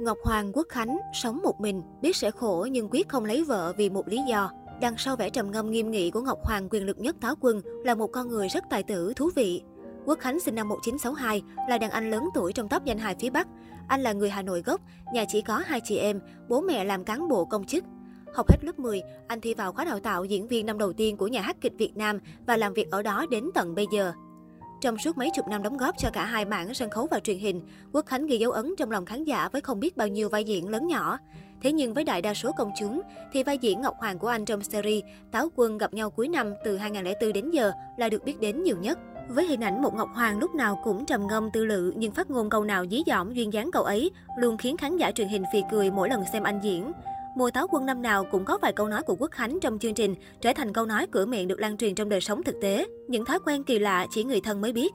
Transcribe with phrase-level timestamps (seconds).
[0.00, 3.72] Ngọc Hoàng Quốc Khánh sống một mình, biết sẽ khổ nhưng quyết không lấy vợ
[3.76, 4.50] vì một lý do.
[4.80, 7.60] Đằng sau vẻ trầm ngâm nghiêm nghị của Ngọc Hoàng quyền lực nhất Táo Quân
[7.84, 9.62] là một con người rất tài tử, thú vị.
[10.04, 13.30] Quốc Khánh sinh năm 1962, là đàn anh lớn tuổi trong top danh hài phía
[13.30, 13.48] Bắc.
[13.88, 14.80] Anh là người Hà Nội gốc,
[15.14, 17.84] nhà chỉ có hai chị em, bố mẹ làm cán bộ công chức.
[18.34, 21.16] Học hết lớp 10, anh thi vào khóa đào tạo diễn viên năm đầu tiên
[21.16, 24.12] của nhà hát kịch Việt Nam và làm việc ở đó đến tận bây giờ.
[24.80, 27.38] Trong suốt mấy chục năm đóng góp cho cả hai mảng sân khấu và truyền
[27.38, 27.60] hình,
[27.92, 30.44] Quốc Khánh ghi dấu ấn trong lòng khán giả với không biết bao nhiêu vai
[30.44, 31.18] diễn lớn nhỏ.
[31.62, 33.00] Thế nhưng với đại đa số công chúng,
[33.32, 36.54] thì vai diễn Ngọc Hoàng của anh trong series Táo Quân gặp nhau cuối năm
[36.64, 38.98] từ 2004 đến giờ là được biết đến nhiều nhất.
[39.28, 42.30] Với hình ảnh một Ngọc Hoàng lúc nào cũng trầm ngâm tư lự nhưng phát
[42.30, 45.44] ngôn câu nào dí dỏm duyên dáng cậu ấy luôn khiến khán giả truyền hình
[45.52, 46.92] phì cười mỗi lần xem anh diễn.
[47.40, 49.94] Mùa táo quân năm nào cũng có vài câu nói của Quốc Khánh trong chương
[49.94, 52.86] trình, trở thành câu nói cửa miệng được lan truyền trong đời sống thực tế.
[53.08, 54.92] Những thói quen kỳ lạ chỉ người thân mới biết.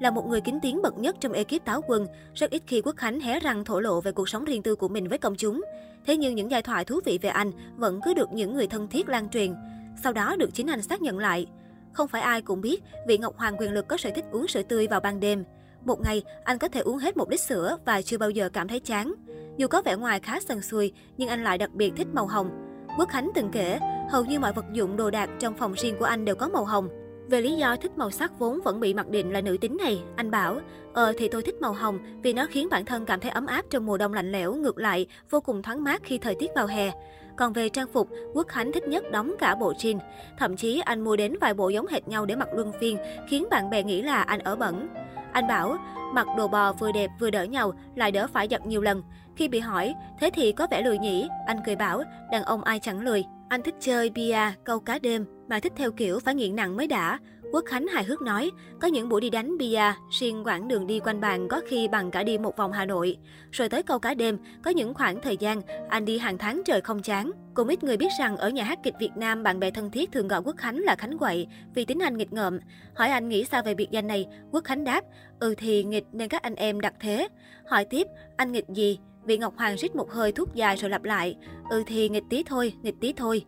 [0.00, 2.96] Là một người kính tiếng bậc nhất trong ekip táo quân, rất ít khi Quốc
[2.96, 5.62] Khánh hé răng thổ lộ về cuộc sống riêng tư của mình với công chúng.
[6.06, 8.88] Thế nhưng những giai thoại thú vị về anh vẫn cứ được những người thân
[8.88, 9.54] thiết lan truyền.
[10.02, 11.46] Sau đó được chính anh xác nhận lại.
[11.92, 14.62] Không phải ai cũng biết, vị Ngọc Hoàng quyền lực có sở thích uống sữa
[14.62, 15.44] tươi vào ban đêm.
[15.84, 18.68] Một ngày, anh có thể uống hết một lít sữa và chưa bao giờ cảm
[18.68, 19.14] thấy chán.
[19.56, 22.50] Dù có vẻ ngoài khá sần sùi, nhưng anh lại đặc biệt thích màu hồng.
[22.98, 23.78] Quốc Khánh từng kể,
[24.10, 26.64] hầu như mọi vật dụng đồ đạc trong phòng riêng của anh đều có màu
[26.64, 26.88] hồng.
[27.30, 30.02] Về lý do thích màu sắc vốn vẫn bị mặc định là nữ tính này,
[30.16, 30.60] anh bảo,
[30.92, 33.64] ờ thì tôi thích màu hồng vì nó khiến bản thân cảm thấy ấm áp
[33.70, 36.66] trong mùa đông lạnh lẽo, ngược lại, vô cùng thoáng mát khi thời tiết vào
[36.66, 36.90] hè.
[37.36, 39.98] Còn về trang phục, Quốc Khánh thích nhất đóng cả bộ jean.
[40.38, 43.46] Thậm chí anh mua đến vài bộ giống hệt nhau để mặc luân phiên, khiến
[43.50, 44.88] bạn bè nghĩ là anh ở bẩn.
[45.34, 45.76] Anh bảo,
[46.12, 49.02] mặc đồ bò vừa đẹp vừa đỡ nhau, lại đỡ phải giặt nhiều lần.
[49.36, 51.28] Khi bị hỏi, thế thì có vẻ lười nhỉ?
[51.46, 53.24] Anh cười bảo, đàn ông ai chẳng lười.
[53.48, 56.86] Anh thích chơi bia, câu cá đêm, mà thích theo kiểu phải nghiện nặng mới
[56.86, 57.18] đã.
[57.54, 61.00] Quốc Khánh hài hước nói, có những buổi đi đánh bia, xuyên quãng đường đi
[61.00, 63.16] quanh bàn có khi bằng cả đi một vòng Hà Nội.
[63.52, 66.80] Rồi tới câu cá đêm, có những khoảng thời gian anh đi hàng tháng trời
[66.80, 67.30] không chán.
[67.54, 70.12] Cũng ít người biết rằng ở nhà hát kịch Việt Nam, bạn bè thân thiết
[70.12, 72.58] thường gọi Quốc Khánh là Khánh Quậy vì tính anh nghịch ngợm.
[72.94, 75.04] Hỏi anh nghĩ sao về biệt danh này, Quốc Khánh đáp,
[75.40, 77.28] ừ thì nghịch nên các anh em đặt thế.
[77.66, 78.98] Hỏi tiếp, anh nghịch gì?
[79.24, 81.36] Vị Ngọc Hoàng rít một hơi thuốc dài rồi lặp lại,
[81.70, 83.44] ừ thì nghịch tí thôi, nghịch tí thôi.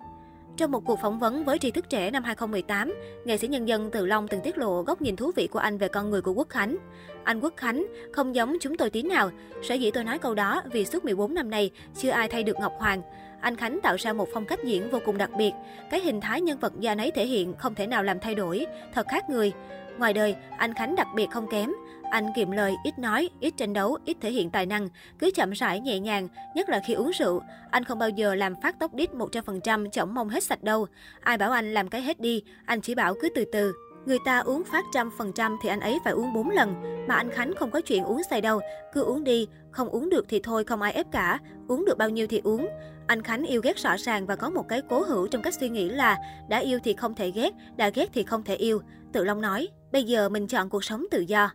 [0.56, 2.94] Trong một cuộc phỏng vấn với tri thức trẻ năm 2018,
[3.24, 5.78] nghệ sĩ nhân dân Từ Long từng tiết lộ góc nhìn thú vị của anh
[5.78, 6.76] về con người của Quốc Khánh.
[7.24, 9.30] Anh Quốc Khánh không giống chúng tôi tí nào.
[9.62, 12.56] Sở dĩ tôi nói câu đó vì suốt 14 năm nay chưa ai thay được
[12.60, 13.02] Ngọc Hoàng.
[13.40, 15.52] Anh Khánh tạo ra một phong cách diễn vô cùng đặc biệt.
[15.90, 18.66] Cái hình thái nhân vật gia nấy thể hiện không thể nào làm thay đổi,
[18.94, 19.52] thật khác người.
[19.98, 21.72] Ngoài đời, anh Khánh đặc biệt không kém.
[22.10, 25.50] Anh kiệm lời, ít nói, ít tranh đấu, ít thể hiện tài năng, cứ chậm
[25.50, 27.40] rãi nhẹ nhàng, nhất là khi uống rượu.
[27.70, 30.86] Anh không bao giờ làm phát tốc đít 100% chổng mông hết sạch đâu.
[31.20, 33.72] Ai bảo anh làm cái hết đi, anh chỉ bảo cứ từ từ.
[34.06, 36.74] Người ta uống phát trăm phần trăm thì anh ấy phải uống 4 lần.
[37.08, 38.60] Mà anh Khánh không có chuyện uống say đâu.
[38.92, 41.38] Cứ uống đi, không uống được thì thôi không ai ép cả.
[41.68, 42.68] Uống được bao nhiêu thì uống.
[43.06, 45.68] Anh Khánh yêu ghét rõ ràng và có một cái cố hữu trong cách suy
[45.68, 46.18] nghĩ là
[46.48, 48.80] đã yêu thì không thể ghét, đã ghét thì không thể yêu.
[49.12, 51.50] Tự Long nói, bây giờ mình chọn cuộc sống tự do.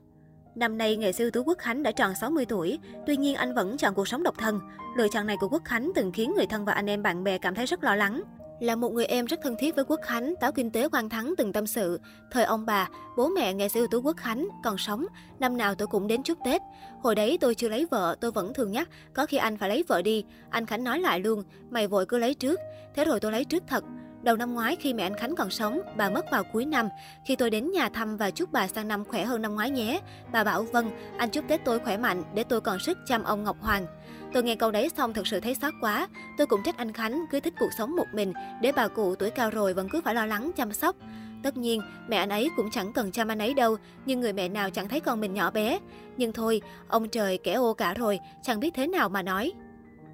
[0.55, 3.53] Năm nay, nghệ sĩ ưu tú Quốc Khánh đã tròn 60 tuổi, tuy nhiên anh
[3.53, 4.59] vẫn chọn cuộc sống độc thân.
[4.97, 7.37] Lựa chọn này của Quốc Khánh từng khiến người thân và anh em bạn bè
[7.37, 8.21] cảm thấy rất lo lắng.
[8.59, 11.33] Là một người em rất thân thiết với Quốc Khánh, Táo Kinh tế Quang Thắng
[11.37, 11.99] từng tâm sự.
[12.31, 15.05] Thời ông bà, bố mẹ nghệ sĩ ưu tú Quốc Khánh còn sống,
[15.39, 16.61] năm nào tôi cũng đến chúc Tết.
[17.01, 19.83] Hồi đấy tôi chưa lấy vợ, tôi vẫn thường nhắc, có khi anh phải lấy
[19.87, 20.25] vợ đi.
[20.49, 22.59] Anh Khánh nói lại luôn, mày vội cứ lấy trước.
[22.95, 23.83] Thế rồi tôi lấy trước thật.
[24.23, 26.89] Đầu năm ngoái khi mẹ anh Khánh còn sống, bà mất vào cuối năm.
[27.25, 30.01] Khi tôi đến nhà thăm và chúc bà sang năm khỏe hơn năm ngoái nhé.
[30.31, 33.43] Bà bảo vâng, anh chúc Tết tôi khỏe mạnh để tôi còn sức chăm ông
[33.43, 33.85] Ngọc Hoàng.
[34.33, 36.07] Tôi nghe câu đấy xong thật sự thấy xót quá.
[36.37, 39.29] Tôi cũng trách anh Khánh cứ thích cuộc sống một mình để bà cụ tuổi
[39.29, 40.95] cao rồi vẫn cứ phải lo lắng chăm sóc.
[41.43, 44.49] Tất nhiên, mẹ anh ấy cũng chẳng cần chăm anh ấy đâu, nhưng người mẹ
[44.49, 45.79] nào chẳng thấy con mình nhỏ bé.
[46.17, 49.51] Nhưng thôi, ông trời kẻ ô cả rồi, chẳng biết thế nào mà nói.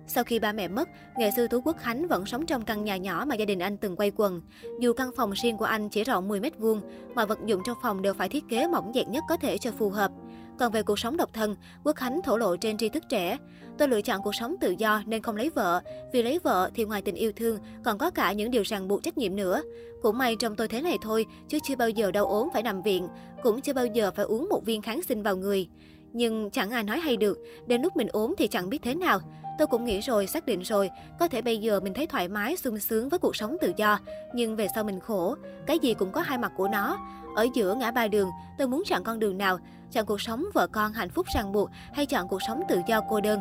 [0.07, 2.97] Sau khi ba mẹ mất, nghệ sư Tú Quốc Khánh vẫn sống trong căn nhà
[2.97, 4.41] nhỏ mà gia đình anh từng quay quần.
[4.79, 6.81] Dù căn phòng riêng của anh chỉ rộng 10 mét vuông,
[7.15, 9.71] mọi vật dụng trong phòng đều phải thiết kế mỏng dẹt nhất có thể cho
[9.71, 10.11] phù hợp.
[10.59, 13.37] Còn về cuộc sống độc thân, Quốc Khánh thổ lộ trên tri thức trẻ.
[13.77, 15.81] Tôi lựa chọn cuộc sống tự do nên không lấy vợ.
[16.13, 19.03] Vì lấy vợ thì ngoài tình yêu thương, còn có cả những điều ràng buộc
[19.03, 19.61] trách nhiệm nữa.
[20.01, 22.81] Cũng may trong tôi thế này thôi, chứ chưa bao giờ đau ốm phải nằm
[22.81, 23.07] viện.
[23.43, 25.67] Cũng chưa bao giờ phải uống một viên kháng sinh vào người.
[26.13, 29.19] Nhưng chẳng ai nói hay được, đến lúc mình ốm thì chẳng biết thế nào.
[29.57, 30.89] Tôi cũng nghĩ rồi, xác định rồi,
[31.19, 33.99] có thể bây giờ mình thấy thoải mái, sung sướng với cuộc sống tự do,
[34.33, 36.97] nhưng về sau mình khổ, cái gì cũng có hai mặt của nó.
[37.35, 39.59] Ở giữa ngã ba đường, tôi muốn chọn con đường nào,
[39.91, 43.01] chọn cuộc sống vợ con hạnh phúc ràng buộc hay chọn cuộc sống tự do
[43.09, 43.39] cô đơn.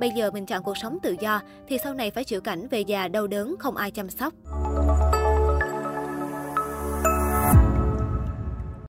[0.00, 2.80] Bây giờ mình chọn cuộc sống tự do thì sau này phải chịu cảnh về
[2.80, 4.34] già đau đớn không ai chăm sóc.